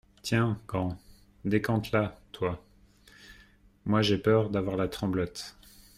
Tiens, 0.23 0.57
grand, 0.67 0.97
décante-la, 1.45 2.19
toi. 2.31 2.59
Moi 3.85 4.01
j’ai 4.01 4.17
peur 4.17 4.49
d’avoir 4.49 4.75
la 4.75 4.87
tremblote. 4.87 5.55